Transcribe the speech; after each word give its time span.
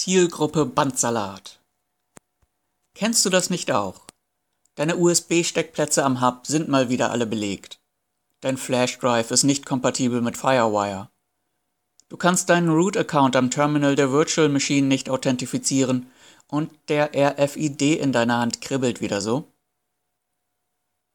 Zielgruppe 0.00 0.64
Bandsalat. 0.64 1.60
Kennst 2.94 3.26
du 3.26 3.30
das 3.30 3.50
nicht 3.50 3.72
auch? 3.72 4.06
Deine 4.76 4.96
USB-Steckplätze 4.96 6.04
am 6.04 6.20
Hub 6.20 6.46
sind 6.46 6.68
mal 6.68 6.88
wieder 6.88 7.10
alle 7.10 7.26
belegt. 7.26 7.80
Dein 8.40 8.58
Flash-Drive 8.58 9.32
ist 9.32 9.42
nicht 9.42 9.66
kompatibel 9.66 10.20
mit 10.20 10.36
Firewire. 10.36 11.10
Du 12.08 12.16
kannst 12.16 12.48
deinen 12.48 12.68
Root-Account 12.68 13.34
am 13.34 13.50
Terminal 13.50 13.96
der 13.96 14.12
Virtual 14.12 14.48
Machine 14.48 14.86
nicht 14.86 15.10
authentifizieren 15.10 16.08
und 16.46 16.70
der 16.88 17.10
RFID 17.16 17.82
in 17.98 18.12
deiner 18.12 18.38
Hand 18.38 18.60
kribbelt 18.60 19.00
wieder 19.00 19.20
so? 19.20 19.52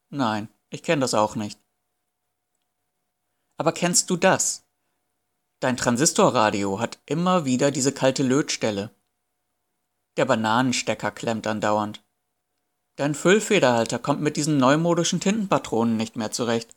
Nein, 0.09 0.49
ich 0.71 0.83
kenne 0.83 0.99
das 0.99 1.13
auch 1.13 1.37
nicht. 1.37 1.57
Aber 3.57 3.71
kennst 3.71 4.09
du 4.09 4.17
das? 4.17 4.62
Dein 5.63 5.77
Transistorradio 5.77 6.81
hat 6.81 6.99
immer 7.05 7.45
wieder 7.45 7.71
diese 7.71 7.93
kalte 7.93 8.21
Lötstelle. 8.21 8.93
Der 10.17 10.25
Bananenstecker 10.25 11.09
klemmt 11.09 11.47
andauernd. 11.47 12.03
Dein 12.97 13.15
Füllfederhalter 13.15 13.97
kommt 13.97 14.19
mit 14.19 14.35
diesen 14.35 14.57
neumodischen 14.57 15.21
Tintenpatronen 15.21 15.95
nicht 15.95 16.17
mehr 16.17 16.31
zurecht. 16.31 16.75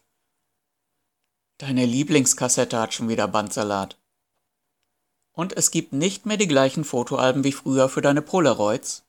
Deine 1.59 1.85
Lieblingskassette 1.85 2.79
hat 2.79 2.95
schon 2.95 3.09
wieder 3.09 3.27
Bandsalat. 3.27 3.99
Und 5.33 5.57
es 5.57 5.73
gibt 5.73 5.93
nicht 5.93 6.25
mehr 6.25 6.37
die 6.37 6.47
gleichen 6.47 6.85
Fotoalben 6.85 7.43
wie 7.43 7.51
früher 7.51 7.89
für 7.89 8.03
deine 8.03 8.23
Polaroids. 8.23 9.05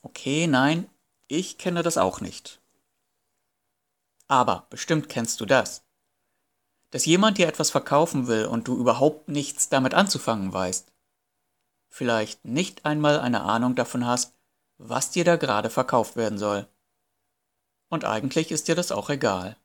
Okay, 0.00 0.46
nein, 0.46 0.88
ich 1.26 1.58
kenne 1.58 1.82
das 1.82 1.98
auch 1.98 2.22
nicht. 2.22 2.62
Aber 4.28 4.66
bestimmt 4.70 5.10
kennst 5.10 5.42
du 5.42 5.44
das. 5.44 5.84
Dass 6.90 7.04
jemand 7.04 7.38
dir 7.38 7.48
etwas 7.48 7.70
verkaufen 7.70 8.26
will 8.26 8.46
und 8.46 8.66
du 8.66 8.76
überhaupt 8.76 9.28
nichts 9.28 9.68
damit 9.68 9.94
anzufangen 9.94 10.52
weißt. 10.52 10.90
Vielleicht 11.88 12.44
nicht 12.44 12.84
einmal 12.84 13.20
eine 13.20 13.42
Ahnung 13.42 13.74
davon 13.74 14.06
hast, 14.06 14.34
was 14.78 15.10
dir 15.10 15.24
da 15.24 15.36
gerade 15.36 15.70
verkauft 15.70 16.16
werden 16.16 16.38
soll. 16.38 16.66
Und 17.88 18.04
eigentlich 18.04 18.50
ist 18.50 18.68
dir 18.68 18.74
das 18.74 18.92
auch 18.92 19.10
egal. 19.10 19.56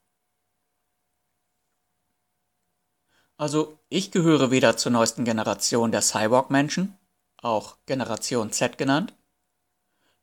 Also 3.37 3.79
ich 3.89 4.11
gehöre 4.11 4.51
weder 4.51 4.77
zur 4.77 4.91
neuesten 4.91 5.25
Generation 5.25 5.91
der 5.91 6.01
Cyborg-Menschen, 6.01 6.97
auch 7.41 7.77
Generation 7.85 8.51
Z 8.51 8.77
genannt, 8.77 9.13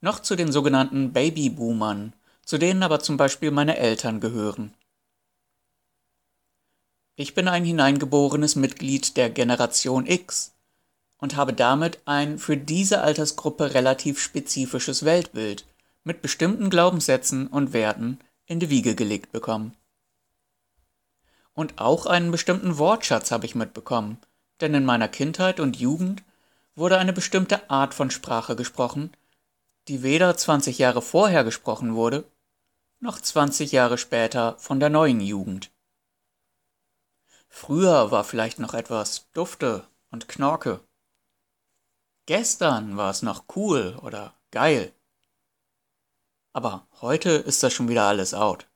noch 0.00 0.20
zu 0.20 0.36
den 0.36 0.52
sogenannten 0.52 1.12
Babyboomern, 1.12 2.14
zu 2.44 2.56
denen 2.56 2.82
aber 2.82 3.00
zum 3.00 3.16
Beispiel 3.16 3.50
meine 3.50 3.76
Eltern 3.76 4.20
gehören. 4.20 4.74
Ich 7.20 7.34
bin 7.34 7.48
ein 7.48 7.66
hineingeborenes 7.66 8.56
Mitglied 8.56 9.18
der 9.18 9.28
Generation 9.28 10.06
X, 10.06 10.54
und 11.18 11.36
habe 11.36 11.52
damit 11.52 12.00
ein 12.06 12.38
für 12.38 12.56
diese 12.56 13.02
Altersgruppe 13.02 13.74
relativ 13.74 14.18
spezifisches 14.18 15.04
Weltbild 15.04 15.66
mit 16.02 16.22
bestimmten 16.22 16.70
Glaubenssätzen 16.70 17.46
und 17.48 17.74
Werten 17.74 18.20
in 18.46 18.58
die 18.58 18.70
Wiege 18.70 18.94
gelegt 18.94 19.32
bekommen. 19.32 19.76
Und 21.52 21.78
auch 21.78 22.06
einen 22.06 22.30
bestimmten 22.30 22.78
Wortschatz 22.78 23.30
habe 23.32 23.44
ich 23.44 23.54
mitbekommen, 23.54 24.16
denn 24.62 24.72
in 24.72 24.86
meiner 24.86 25.08
Kindheit 25.08 25.60
und 25.60 25.78
Jugend 25.78 26.22
wurde 26.74 26.96
eine 26.96 27.12
bestimmte 27.12 27.68
Art 27.68 27.92
von 27.92 28.10
Sprache 28.10 28.56
gesprochen, 28.56 29.10
die 29.88 30.02
weder 30.02 30.34
20 30.38 30.78
Jahre 30.78 31.02
vorher 31.02 31.44
gesprochen 31.44 31.94
wurde, 31.94 32.24
noch 32.98 33.20
20 33.20 33.72
Jahre 33.72 33.98
später 33.98 34.56
von 34.56 34.80
der 34.80 34.88
neuen 34.88 35.20
Jugend. 35.20 35.70
Früher 37.50 38.10
war 38.10 38.24
vielleicht 38.24 38.58
noch 38.58 38.72
etwas 38.72 39.30
Dufte 39.32 39.86
und 40.10 40.28
Knorke. 40.28 40.80
Gestern 42.26 42.96
war 42.96 43.10
es 43.10 43.22
noch 43.22 43.44
cool 43.56 43.98
oder 44.02 44.34
geil. 44.52 44.94
Aber 46.52 46.86
heute 47.00 47.30
ist 47.30 47.62
das 47.62 47.72
schon 47.72 47.88
wieder 47.88 48.04
alles 48.04 48.34
out. 48.34 48.68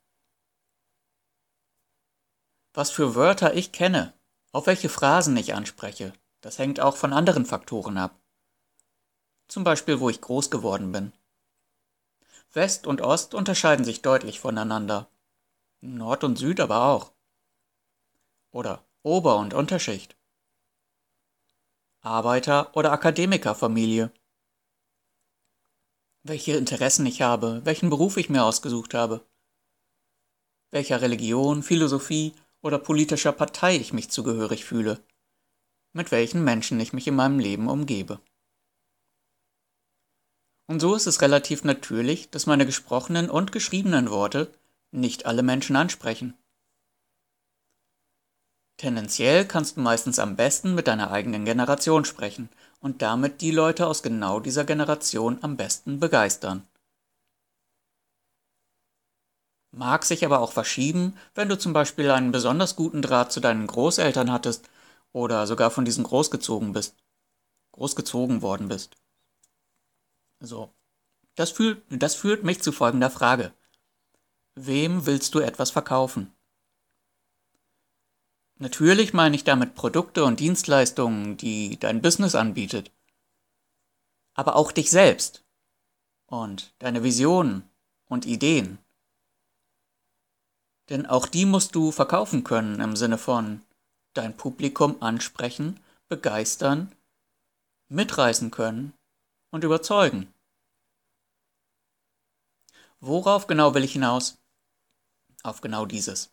Was 2.75 2.91
für 2.91 3.15
Wörter 3.15 3.55
ich 3.55 3.71
kenne, 3.71 4.13
auf 4.51 4.67
welche 4.67 4.89
Phrasen 4.89 5.37
ich 5.37 5.55
anspreche, 5.55 6.13
das 6.41 6.59
hängt 6.59 6.81
auch 6.81 6.97
von 6.97 7.13
anderen 7.13 7.47
Faktoren 7.47 7.97
ab. 7.97 8.21
Zum 9.47 9.63
Beispiel, 9.63 10.01
wo 10.01 10.11
ich 10.11 10.21
groß 10.21 10.51
geworden 10.51 10.91
bin. 10.91 11.13
West 12.53 12.87
und 12.87 13.01
Ost 13.01 13.35
unterscheiden 13.35 13.85
sich 13.85 14.03
deutlich 14.03 14.41
voneinander. 14.41 15.09
Nord 15.81 16.25
und 16.25 16.37
Süd 16.37 16.61
aber 16.61 16.85
auch. 16.85 17.14
Oder 18.55 18.87
Ober- 19.03 19.39
und 19.39 19.53
Unterschicht. 19.53 20.17
Arbeiter- 22.03 22.77
oder 22.77 22.93
Akademikerfamilie. 22.93 24.13
Welche 26.23 26.53
Interessen 26.53 27.05
ich 27.05 27.21
habe, 27.21 27.63
welchen 27.65 27.91
Beruf 27.91 28.17
ich 28.17 28.31
mir 28.31 28.45
ausgesucht 28.45 28.95
habe. 28.95 29.27
Welcher 30.71 31.03
Religion, 31.03 31.65
Philosophie 31.65 32.33
oder 32.63 32.79
politischer 32.79 33.33
Partei 33.33 33.75
ich 33.75 33.93
mich 33.93 34.11
zugehörig 34.11 34.65
fühle. 34.65 35.05
Mit 35.93 36.13
welchen 36.13 36.45
Menschen 36.45 36.79
ich 36.79 36.93
mich 36.93 37.09
in 37.09 37.17
meinem 37.17 37.41
Leben 37.41 37.69
umgebe. 37.69 38.21
Und 40.67 40.79
so 40.79 40.95
ist 40.95 41.09
es 41.09 41.23
relativ 41.23 41.65
natürlich, 41.65 42.31
dass 42.31 42.47
meine 42.47 42.67
gesprochenen 42.67 43.31
und 43.31 43.51
geschriebenen 43.51 44.11
Worte 44.11 44.55
nicht 44.93 45.27
alle 45.27 45.43
Menschen 45.43 45.75
ansprechen. 45.75 46.39
Tendenziell 48.85 49.47
kannst 49.47 49.79
du 49.79 49.81
meistens 49.81 50.19
am 50.19 50.37
besten 50.37 50.75
mit 50.75 50.89
deiner 50.89 51.11
eigenen 51.11 51.47
Generation 51.47 52.05
sprechen 52.05 52.51
und 52.81 53.01
damit 53.01 53.41
die 53.41 53.51
Leute 53.51 53.87
aus 53.87 54.03
genau 54.03 54.41
dieser 54.41 54.65
Generation 54.65 55.39
am 55.41 55.57
besten 55.57 56.01
begeistern. 56.01 56.69
Mag 59.71 60.05
sich 60.05 60.23
aber 60.23 60.41
auch 60.41 60.53
verschieben, 60.53 61.17
wenn 61.35 61.49
du 61.49 61.57
zum 61.57 61.73
Beispiel 61.73 62.11
einen 62.11 62.31
besonders 62.31 62.77
guten 62.77 63.01
Draht 63.01 63.33
zu 63.33 63.41
deinen 63.41 63.67
Großeltern 63.67 64.31
hattest 64.31 64.69
oder 65.15 65.47
sogar 65.47 65.71
von 65.71 65.87
diesen 65.87 66.05
großgezogen 66.05 66.75
bist. 66.75 66.95
Großgezogen 67.73 68.43
worden 68.43 68.69
bist. 68.69 68.99
So. 70.41 70.75
Das 71.37 71.53
führt, 71.53 71.83
das 71.89 72.17
führt 72.17 72.45
mich 72.45 72.63
zu 72.63 72.71
folgender 72.71 73.09
Frage. 73.09 73.55
Wem 74.57 75.07
willst 75.07 75.35
du 75.35 75.39
etwas 75.39 75.71
verkaufen? 75.71 76.34
Natürlich 78.59 79.13
meine 79.13 79.35
ich 79.35 79.45
damit 79.45 79.75
Produkte 79.75 80.25
und 80.25 80.41
Dienstleistungen, 80.41 81.37
die 81.37 81.79
dein 81.79 82.01
Business 82.01 82.35
anbietet. 82.35 82.93
Aber 84.35 84.57
auch 84.57 84.73
dich 84.73 84.91
selbst 84.91 85.45
und 86.27 86.73
deine 86.79 87.03
Visionen 87.03 87.69
und 88.07 88.27
Ideen. 88.27 88.79
Denn 90.89 91.07
auch 91.07 91.27
die 91.27 91.47
musst 91.47 91.75
du 91.75 91.91
verkaufen 91.91 92.45
können 92.45 92.81
im 92.81 92.97
Sinne 92.97 93.19
von 93.19 93.63
dein 94.13 94.37
Publikum 94.37 95.03
ansprechen, 95.03 95.81
begeistern, 96.09 96.95
mitreißen 97.89 98.51
können 98.51 98.93
und 99.51 99.65
überzeugen. 99.65 100.33
Worauf 103.01 103.47
genau 103.47 103.75
will 103.75 103.85
ich 103.85 103.93
hinaus? 103.93 104.39
Auf 105.43 105.61
genau 105.61 105.87
dieses. 105.87 106.33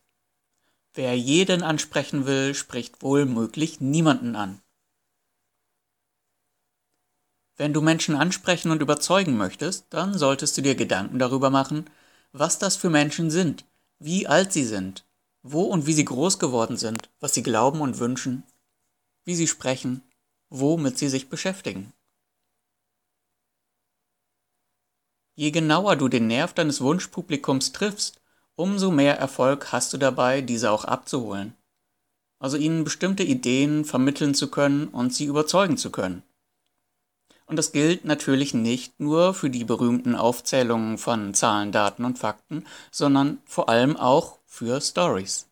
Wer 0.93 1.17
jeden 1.17 1.63
ansprechen 1.63 2.25
will, 2.25 2.53
spricht 2.53 3.01
wohl 3.01 3.25
möglich 3.25 3.79
niemanden 3.79 4.35
an. 4.35 4.61
Wenn 7.55 7.73
du 7.73 7.81
Menschen 7.81 8.15
ansprechen 8.15 8.71
und 8.71 8.81
überzeugen 8.81 9.37
möchtest, 9.37 9.85
dann 9.91 10.17
solltest 10.17 10.57
du 10.57 10.61
dir 10.61 10.75
Gedanken 10.75 11.19
darüber 11.19 11.49
machen, 11.49 11.89
was 12.33 12.59
das 12.59 12.75
für 12.75 12.89
Menschen 12.89 13.31
sind, 13.31 13.65
wie 13.99 14.27
alt 14.27 14.51
sie 14.51 14.65
sind, 14.65 15.05
wo 15.43 15.63
und 15.63 15.85
wie 15.85 15.93
sie 15.93 16.05
groß 16.05 16.39
geworden 16.39 16.77
sind, 16.77 17.09
was 17.19 17.33
sie 17.33 17.43
glauben 17.43 17.81
und 17.81 17.99
wünschen, 17.99 18.43
wie 19.25 19.35
sie 19.35 19.47
sprechen, 19.47 20.03
womit 20.49 20.97
sie 20.97 21.09
sich 21.09 21.29
beschäftigen. 21.29 21.93
Je 25.35 25.51
genauer 25.51 25.95
du 25.95 26.07
den 26.07 26.27
Nerv 26.27 26.53
deines 26.53 26.81
Wunschpublikums 26.81 27.71
triffst, 27.71 28.20
umso 28.61 28.91
mehr 28.91 29.17
Erfolg 29.17 29.71
hast 29.71 29.91
du 29.91 29.97
dabei, 29.97 30.41
diese 30.41 30.69
auch 30.69 30.85
abzuholen. 30.85 31.55
Also 32.37 32.57
ihnen 32.57 32.83
bestimmte 32.83 33.23
Ideen 33.23 33.85
vermitteln 33.85 34.35
zu 34.35 34.51
können 34.51 34.87
und 34.87 35.15
sie 35.15 35.25
überzeugen 35.25 35.77
zu 35.77 35.89
können. 35.89 36.21
Und 37.47 37.55
das 37.55 37.71
gilt 37.71 38.05
natürlich 38.05 38.53
nicht 38.53 38.99
nur 38.99 39.33
für 39.33 39.49
die 39.49 39.63
berühmten 39.63 40.15
Aufzählungen 40.15 40.99
von 40.99 41.33
Zahlen, 41.33 41.71
Daten 41.71 42.05
und 42.05 42.19
Fakten, 42.19 42.65
sondern 42.91 43.39
vor 43.45 43.67
allem 43.67 43.97
auch 43.97 44.37
für 44.45 44.79
Stories. 44.79 45.47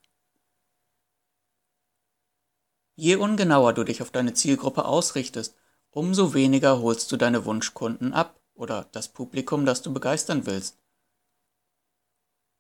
Je 2.96 3.16
ungenauer 3.16 3.74
du 3.74 3.84
dich 3.84 4.04
auf 4.04 4.12
deine 4.12 4.36
Zielgruppe 4.36 4.86
ausrichtest, 4.86 5.56
umso 5.90 6.36
weniger 6.36 6.80
holst 6.80 7.12
du 7.12 7.18
deine 7.18 7.44
Wunschkunden 7.46 8.14
ab 8.14 8.40
oder 8.54 8.86
das 8.92 9.08
Publikum, 9.08 9.66
das 9.66 9.82
du 9.82 9.92
begeistern 9.92 10.46
willst 10.46 10.78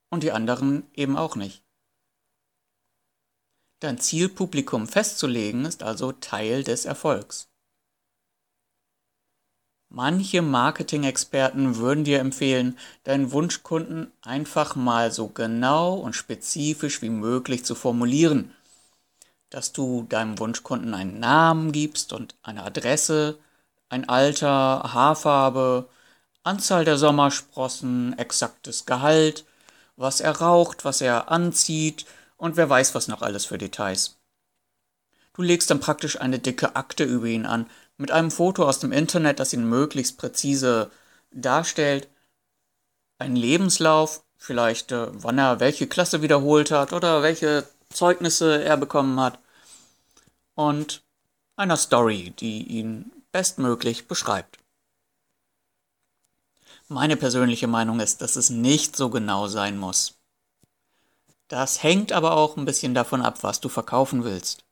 und 0.09 0.23
die 0.23 0.31
anderen 0.31 0.83
eben 0.93 1.17
auch 1.17 1.35
nicht. 1.35 1.63
Dein 3.79 3.97
Zielpublikum 3.97 4.87
festzulegen 4.87 5.65
ist 5.65 5.83
also 5.83 6.11
Teil 6.11 6.63
des 6.63 6.85
Erfolgs. 6.85 7.49
Manche 9.91 10.43
Marketing-Experten 10.43 11.77
würden 11.77 12.03
dir 12.03 12.19
empfehlen, 12.19 12.77
deinen 13.05 13.31
Wunschkunden 13.31 14.11
einfach 14.21 14.75
mal 14.75 15.11
so 15.11 15.29
genau 15.29 15.95
und 15.95 16.13
spezifisch 16.13 17.01
wie 17.01 17.09
möglich 17.09 17.65
zu 17.65 17.73
formulieren. 17.73 18.53
Dass 19.49 19.71
du 19.71 20.03
deinem 20.03 20.37
Wunschkunden 20.37 20.93
einen 20.93 21.19
Namen 21.19 21.71
gibst 21.71 22.13
und 22.13 22.35
eine 22.43 22.63
Adresse, 22.63 23.39
ein 23.89 24.07
Alter, 24.07 24.93
Haarfarbe, 24.93 25.89
Anzahl 26.43 26.85
der 26.85 26.99
Sommersprossen, 26.99 28.15
exaktes 28.19 28.85
Gehalt, 28.85 29.43
was 29.99 30.21
er 30.21 30.31
raucht, 30.31 30.85
was 30.85 31.01
er 31.01 31.29
anzieht 31.29 32.05
und 32.37 32.55
wer 32.55 32.69
weiß 32.69 32.95
was 32.95 33.09
noch 33.09 33.21
alles 33.21 33.45
für 33.45 33.57
Details. 33.57 34.17
Du 35.33 35.41
legst 35.41 35.69
dann 35.69 35.81
praktisch 35.81 36.19
eine 36.19 36.39
dicke 36.39 36.75
Akte 36.75 37.03
über 37.03 37.27
ihn 37.27 37.45
an, 37.45 37.69
mit 37.97 38.11
einem 38.11 38.31
Foto 38.31 38.67
aus 38.67 38.79
dem 38.79 38.93
Internet, 38.93 39.39
das 39.39 39.51
ihn 39.51 39.67
möglichst 39.67 40.17
präzise 40.17 40.89
darstellt, 41.31 42.07
einen 43.17 43.35
Lebenslauf, 43.35 44.23
vielleicht 44.37 44.93
äh, 44.93 45.07
wann 45.11 45.37
er 45.37 45.59
welche 45.59 45.87
Klasse 45.87 46.21
wiederholt 46.21 46.71
hat 46.71 46.93
oder 46.93 47.21
welche 47.21 47.67
Zeugnisse 47.89 48.63
er 48.63 48.77
bekommen 48.77 49.19
hat 49.19 49.39
und 50.55 51.03
einer 51.57 51.77
Story, 51.77 52.33
die 52.39 52.63
ihn 52.63 53.11
bestmöglich 53.33 54.07
beschreibt. 54.07 54.59
Meine 56.91 57.17
persönliche 57.17 57.67
Meinung 57.67 57.99
ist, 57.99 58.19
dass 58.23 58.35
es 58.35 58.49
nicht 58.49 58.95
so 58.95 59.11
genau 59.11 59.45
sein 59.45 59.77
muss. 59.77 60.19
Das 61.47 61.83
hängt 61.83 62.11
aber 62.11 62.35
auch 62.35 62.57
ein 62.57 62.65
bisschen 62.65 62.95
davon 62.95 63.21
ab, 63.21 63.43
was 63.43 63.59
du 63.59 63.69
verkaufen 63.69 64.23
willst. 64.23 64.65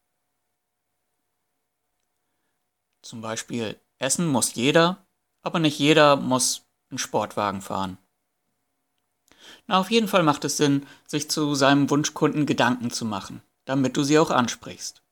Zum 3.04 3.22
Beispiel, 3.22 3.80
essen 4.00 4.26
muss 4.26 4.56
jeder, 4.56 5.06
aber 5.44 5.60
nicht 5.60 5.78
jeder 5.78 6.16
muss 6.16 6.66
einen 6.90 6.98
Sportwagen 6.98 7.62
fahren. 7.62 8.00
Na, 9.68 9.80
auf 9.80 9.92
jeden 9.92 10.08
Fall 10.08 10.24
macht 10.24 10.44
es 10.44 10.58
Sinn, 10.58 10.88
sich 11.06 11.30
zu 11.30 11.54
seinem 11.54 11.88
Wunschkunden 11.92 12.48
Gedanken 12.48 12.90
zu 12.90 13.06
machen, 13.06 13.44
damit 13.66 13.96
du 13.96 14.04
sie 14.04 14.18
auch 14.18 14.32
ansprichst. 14.32 15.04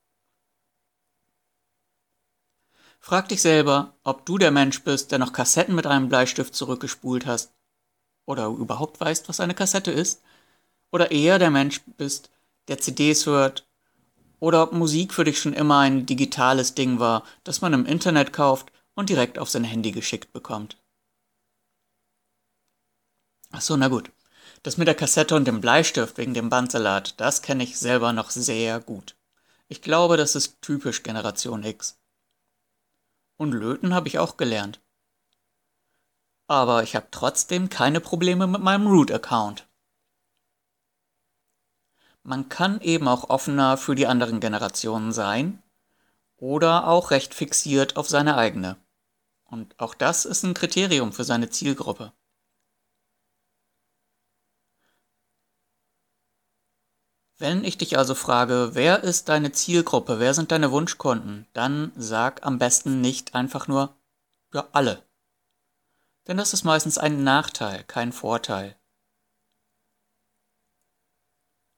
Frag 3.07 3.29
dich 3.29 3.43
selber, 3.43 3.93
ob 4.03 4.25
du 4.25 4.39
der 4.39 4.49
Mensch 4.49 4.83
bist, 4.83 5.11
der 5.11 5.19
noch 5.19 5.31
Kassetten 5.31 5.75
mit 5.75 5.85
einem 5.85 6.09
Bleistift 6.09 6.55
zurückgespult 6.55 7.27
hast 7.27 7.53
oder 8.25 8.47
überhaupt 8.47 8.99
weißt, 8.99 9.29
was 9.29 9.39
eine 9.39 9.53
Kassette 9.53 9.91
ist, 9.91 10.23
oder 10.91 11.11
eher 11.11 11.37
der 11.37 11.51
Mensch 11.51 11.81
bist, 11.97 12.31
der 12.67 12.79
CDs 12.79 13.27
hört 13.27 13.69
oder 14.39 14.63
ob 14.63 14.73
Musik 14.73 15.13
für 15.13 15.23
dich 15.23 15.39
schon 15.39 15.53
immer 15.53 15.81
ein 15.81 16.07
digitales 16.07 16.73
Ding 16.73 16.97
war, 16.97 17.23
das 17.43 17.61
man 17.61 17.73
im 17.73 17.85
Internet 17.85 18.33
kauft 18.33 18.71
und 18.95 19.07
direkt 19.07 19.37
auf 19.37 19.51
sein 19.51 19.65
Handy 19.65 19.91
geschickt 19.91 20.33
bekommt. 20.33 20.75
Achso, 23.51 23.77
na 23.77 23.87
gut. 23.87 24.09
Das 24.63 24.77
mit 24.77 24.87
der 24.87 24.95
Kassette 24.95 25.35
und 25.35 25.45
dem 25.45 25.61
Bleistift 25.61 26.17
wegen 26.17 26.33
dem 26.33 26.49
Bandsalat, 26.49 27.13
das 27.21 27.43
kenne 27.43 27.65
ich 27.65 27.77
selber 27.77 28.13
noch 28.13 28.31
sehr 28.31 28.79
gut. 28.79 29.15
Ich 29.67 29.83
glaube, 29.83 30.17
das 30.17 30.35
ist 30.35 30.59
typisch 30.63 31.03
Generation 31.03 31.63
X. 31.63 31.99
Und 33.37 33.51
löten 33.51 33.93
habe 33.93 34.07
ich 34.07 34.19
auch 34.19 34.37
gelernt. 34.37 34.81
Aber 36.47 36.83
ich 36.83 36.95
habe 36.95 37.07
trotzdem 37.11 37.69
keine 37.69 37.99
Probleme 37.99 38.47
mit 38.47 38.61
meinem 38.61 38.87
Root-Account. 38.87 39.67
Man 42.23 42.49
kann 42.49 42.81
eben 42.81 43.07
auch 43.07 43.29
offener 43.29 43.77
für 43.77 43.95
die 43.95 44.07
anderen 44.07 44.39
Generationen 44.39 45.11
sein 45.11 45.61
oder 46.37 46.87
auch 46.87 47.11
recht 47.11 47.33
fixiert 47.33 47.97
auf 47.97 48.09
seine 48.09 48.35
eigene. 48.35 48.77
Und 49.43 49.79
auch 49.79 49.93
das 49.93 50.25
ist 50.25 50.43
ein 50.43 50.55
Kriterium 50.55 51.13
für 51.13 51.23
seine 51.23 51.49
Zielgruppe. 51.49 52.13
Wenn 57.37 57.65
ich 57.65 57.77
dich 57.77 57.97
also 57.97 58.15
frage, 58.15 58.69
wer 58.73 59.03
ist 59.03 59.27
deine 59.27 59.51
Zielgruppe, 59.51 60.19
wer 60.19 60.33
sind 60.33 60.51
deine 60.51 60.71
Wunschkunden, 60.71 61.47
dann 61.53 61.91
sag 61.97 62.45
am 62.45 62.59
besten 62.59 63.01
nicht 63.01 63.35
einfach 63.35 63.67
nur, 63.67 63.93
ja, 64.53 64.67
alle. 64.71 65.03
Denn 66.27 66.37
das 66.37 66.53
ist 66.53 66.63
meistens 66.63 66.97
ein 66.97 67.23
Nachteil, 67.23 67.83
kein 67.83 68.13
Vorteil. 68.13 68.77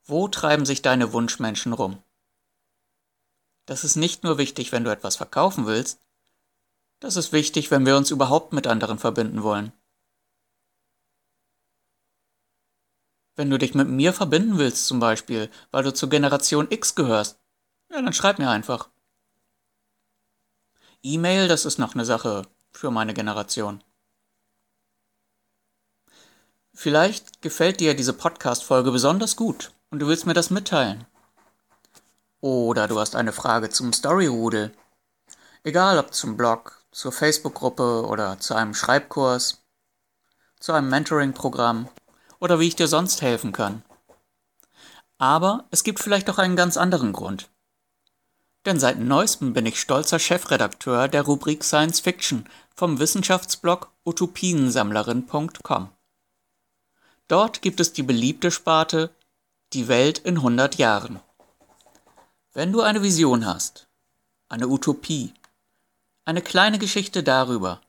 Wo 0.05 0.27
treiben 0.27 0.65
sich 0.65 0.83
deine 0.83 1.11
Wunschmenschen 1.11 1.73
rum? 1.73 2.01
Das 3.65 3.83
ist 3.83 3.95
nicht 3.95 4.23
nur 4.23 4.37
wichtig, 4.37 4.71
wenn 4.71 4.83
du 4.83 4.91
etwas 4.91 5.15
verkaufen 5.15 5.65
willst, 5.65 5.99
das 6.99 7.15
ist 7.15 7.31
wichtig, 7.31 7.69
wenn 7.69 7.85
wir 7.85 7.97
uns 7.97 8.11
überhaupt 8.11 8.53
mit 8.53 8.65
anderen 8.67 8.97
verbinden 8.97 9.43
wollen. 9.43 9.71
Wenn 13.37 13.51
du 13.51 13.59
dich 13.59 13.75
mit 13.75 13.87
mir 13.87 14.13
verbinden 14.13 14.57
willst 14.57 14.87
zum 14.87 14.99
Beispiel, 14.99 15.51
weil 15.69 15.83
du 15.83 15.93
zur 15.93 16.09
Generation 16.09 16.67
X 16.71 16.95
gehörst, 16.95 17.39
ja, 17.91 18.01
dann 18.01 18.11
schreib 18.11 18.39
mir 18.39 18.49
einfach. 18.49 18.89
E-Mail, 21.03 21.47
das 21.47 21.63
ist 21.63 21.77
noch 21.77 21.93
eine 21.93 22.03
Sache 22.03 22.47
für 22.71 22.89
meine 22.89 23.13
Generation. 23.13 23.83
Vielleicht 26.73 27.43
gefällt 27.43 27.79
dir 27.79 27.95
diese 27.95 28.13
Podcast-Folge 28.13 28.91
besonders 28.91 29.35
gut 29.35 29.71
und 29.91 29.99
du 29.99 30.07
willst 30.07 30.25
mir 30.25 30.33
das 30.33 30.49
mitteilen. 30.49 31.05
Oder 32.41 32.87
du 32.87 32.99
hast 32.99 33.15
eine 33.15 33.33
Frage 33.33 33.69
zum 33.69 33.93
Storyrudel. 33.93 34.73
Egal 35.63 35.99
ob 35.99 36.11
zum 36.11 36.37
Blog, 36.37 36.83
zur 36.91 37.11
Facebook-Gruppe 37.11 38.07
oder 38.07 38.39
zu 38.39 38.55
einem 38.55 38.73
Schreibkurs, 38.73 39.63
zu 40.59 40.73
einem 40.73 40.89
Mentoring-Programm 40.89 41.87
oder 42.39 42.59
wie 42.59 42.67
ich 42.67 42.75
dir 42.75 42.87
sonst 42.87 43.21
helfen 43.21 43.51
kann. 43.51 43.83
Aber 45.17 45.65
es 45.71 45.83
gibt 45.83 45.99
vielleicht 45.99 46.29
auch 46.29 46.37
einen 46.37 46.55
ganz 46.55 46.77
anderen 46.77 47.13
Grund. 47.13 47.49
Denn 48.65 48.79
seit 48.79 48.99
neuestem 48.99 49.53
bin 49.53 49.65
ich 49.65 49.79
stolzer 49.79 50.19
Chefredakteur 50.19 51.07
der 51.07 51.23
Rubrik 51.23 51.63
Science 51.63 51.99
Fiction 51.99 52.47
vom 52.75 52.99
Wissenschaftsblog 52.99 53.91
utopiensammlerin.com. 54.05 55.89
Dort 57.27 57.61
gibt 57.61 57.79
es 57.79 57.93
die 57.93 58.03
beliebte 58.03 58.51
Sparte 58.51 59.09
die 59.73 59.87
Welt 59.87 60.19
in 60.19 60.37
100 60.37 60.75
Jahren. 60.75 61.19
Wenn 62.53 62.71
du 62.71 62.81
eine 62.81 63.03
Vision 63.03 63.45
hast, 63.45 63.87
eine 64.49 64.67
Utopie, 64.67 65.33
eine 66.25 66.41
kleine 66.41 66.79
Geschichte 66.79 67.21
darüber, 67.21 67.81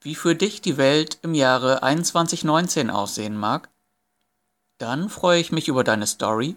wie 0.00 0.14
für 0.14 0.34
dich 0.34 0.60
die 0.60 0.76
Welt 0.76 1.18
im 1.22 1.34
Jahre 1.34 1.80
2119 1.80 2.90
aussehen 2.90 3.36
mag, 3.36 3.69
dann 4.80 5.08
freue 5.08 5.40
ich 5.40 5.52
mich 5.52 5.68
über 5.68 5.84
deine 5.84 6.06
Story 6.06 6.56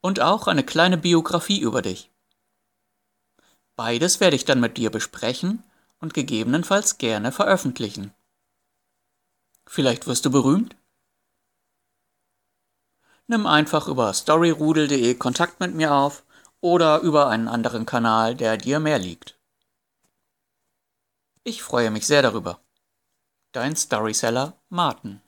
und 0.00 0.20
auch 0.20 0.46
eine 0.46 0.64
kleine 0.64 0.98
Biografie 0.98 1.60
über 1.60 1.82
dich. 1.82 2.10
Beides 3.76 4.20
werde 4.20 4.36
ich 4.36 4.44
dann 4.44 4.60
mit 4.60 4.76
dir 4.76 4.90
besprechen 4.90 5.62
und 6.00 6.14
gegebenenfalls 6.14 6.98
gerne 6.98 7.32
veröffentlichen. 7.32 8.12
Vielleicht 9.66 10.06
wirst 10.06 10.24
du 10.24 10.30
berühmt? 10.30 10.74
nimm 13.28 13.46
einfach 13.46 13.86
über 13.86 14.12
storyrudel.de 14.12 15.14
Kontakt 15.14 15.60
mit 15.60 15.74
mir 15.74 15.94
auf 15.94 16.24
oder 16.60 17.00
über 17.00 17.28
einen 17.28 17.46
anderen 17.46 17.86
Kanal, 17.86 18.34
der 18.34 18.56
dir 18.56 18.80
mehr 18.80 18.98
liegt. 18.98 19.38
Ich 21.44 21.62
freue 21.62 21.90
mich 21.90 22.06
sehr 22.06 22.22
darüber. 22.22 22.60
Dein 23.52 23.76
Storyseller 23.76 24.58
Martin. 24.68 25.20